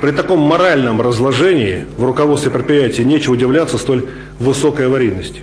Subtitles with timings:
[0.00, 4.06] При таком моральном разложении в руководстве предприятия нечего удивляться столь
[4.38, 5.42] высокой аварийности.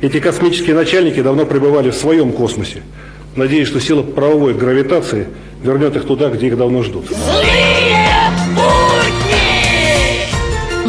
[0.00, 2.82] Эти космические начальники давно пребывали в своем космосе.
[3.34, 5.26] Надеюсь, что сила правовой гравитации
[5.62, 7.06] вернет их туда, где их давно ждут.
[7.08, 9.26] Злые будни!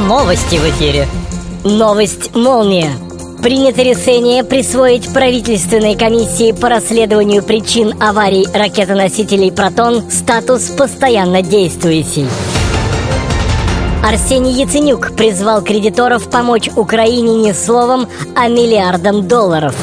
[0.07, 1.07] Новости в эфире.
[1.63, 2.91] Новость «Молния».
[3.41, 12.27] Принято решение присвоить правительственной комиссии по расследованию причин аварий ракетоносителей «Протон» статус постоянно действующий.
[14.03, 19.75] Арсений Яценюк призвал кредиторов помочь Украине не словом, а миллиардом долларов.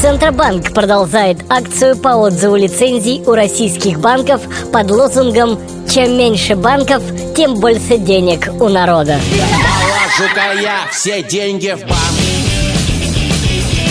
[0.00, 5.58] Центробанк продолжает акцию по отзыву лицензий у российских банков под лозунгом
[5.90, 7.02] «Чем меньше банков,
[7.34, 9.18] тем больше денег у народа».
[10.18, 12.16] Положу-ка я все деньги в банк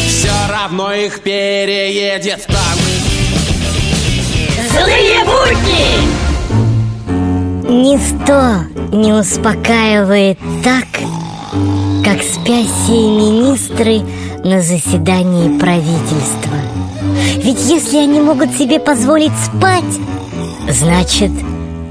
[0.07, 2.79] Все равно их переедет танк
[4.71, 6.24] Злые будни!
[8.05, 10.85] Ничто не успокаивает так,
[12.03, 14.01] как спящие министры
[14.43, 16.57] на заседании правительства.
[17.37, 19.99] Ведь если они могут себе позволить спать,
[20.69, 21.31] значит,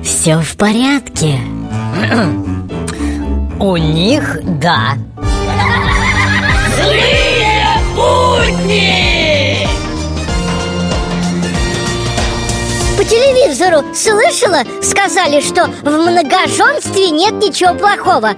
[0.05, 1.41] все в порядке.
[3.59, 4.95] У них да.
[6.77, 7.11] Злые
[13.15, 18.35] телевизору слышала, сказали, что в многоженстве нет ничего плохого.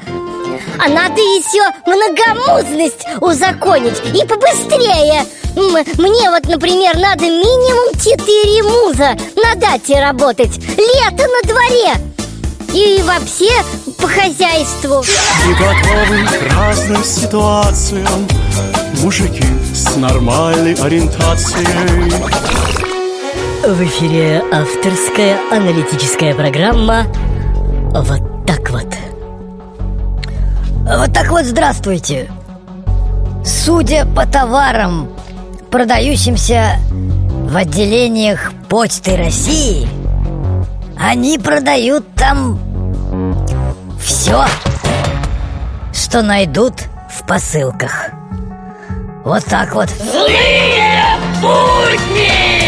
[0.79, 5.25] А надо еще многомузность узаконить и побыстрее.
[5.55, 10.59] Мне вот, например, надо минимум четыре муза на дате работать.
[10.59, 11.95] Лето на дворе.
[12.75, 13.53] И вообще
[13.99, 15.03] по хозяйству.
[15.47, 18.29] Не готовы к разным ситуациям
[19.03, 21.67] Мужики с нормальной ориентацией
[23.67, 27.05] в эфире авторская аналитическая программа
[27.93, 28.87] «Вот так вот».
[30.85, 32.31] Вот так вот здравствуйте.
[33.45, 35.09] Судя по товарам,
[35.71, 39.89] продающимся в отделениях Почты России,
[40.97, 42.61] они продают там
[44.01, 44.45] все,
[45.93, 46.75] что найдут
[47.11, 48.11] в посылках.
[49.25, 49.89] Вот так вот.
[49.89, 52.66] Злые будни!